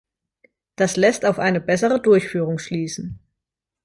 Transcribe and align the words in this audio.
Das 0.77 0.95
lässt 0.97 1.25
auf 1.25 1.37
eine 1.37 1.61
bessere 1.61 2.01
Durchführung 2.01 2.57
schließen. 2.57 3.19